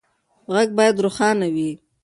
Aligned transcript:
غږ 0.53 0.69
باید 0.77 0.95
روښانه 1.03 1.47
وي. 1.55 1.69